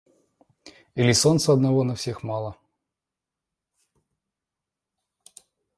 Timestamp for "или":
0.95-1.11